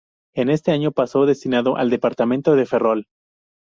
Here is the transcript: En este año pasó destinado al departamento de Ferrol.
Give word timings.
En 0.33 0.49
este 0.49 0.71
año 0.71 0.91
pasó 0.91 1.27
destinado 1.27 1.77
al 1.77 1.91
departamento 1.91 2.55
de 2.55 2.65
Ferrol. 2.65 3.05